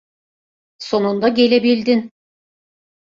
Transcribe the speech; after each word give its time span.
Sonunda 0.79 1.29
gelebildin. 1.29 2.11